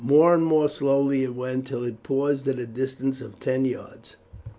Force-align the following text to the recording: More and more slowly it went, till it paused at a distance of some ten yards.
More 0.03 0.33
and 0.33 0.43
more 0.43 0.67
slowly 0.67 1.23
it 1.23 1.35
went, 1.35 1.67
till 1.67 1.83
it 1.83 2.01
paused 2.01 2.47
at 2.47 2.57
a 2.57 2.65
distance 2.65 3.21
of 3.21 3.33
some 3.33 3.39
ten 3.39 3.65
yards. 3.65 4.15